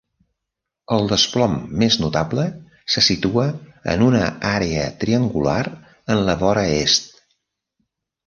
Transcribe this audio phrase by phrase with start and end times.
[0.93, 1.51] El desplom
[1.83, 2.45] més notable
[2.93, 3.45] se situa
[3.93, 5.61] en una àrea triangular
[6.15, 7.09] en la vora est.